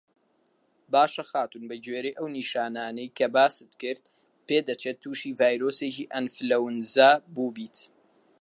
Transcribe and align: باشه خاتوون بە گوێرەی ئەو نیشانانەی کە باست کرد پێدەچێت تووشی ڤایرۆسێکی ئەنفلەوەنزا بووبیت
باشه 0.93 1.23
خاتوون 1.31 1.63
بە 1.69 1.75
گوێرەی 1.85 2.17
ئەو 2.17 2.27
نیشانانەی 2.37 3.13
کە 3.17 3.25
باست 3.35 3.69
کرد 3.81 4.03
پێدەچێت 4.47 4.97
تووشی 5.03 5.35
ڤایرۆسێکی 5.39 6.09
ئەنفلەوەنزا 6.13 7.11
بووبیت 7.33 7.77